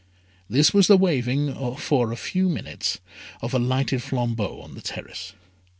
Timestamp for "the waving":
0.87-1.53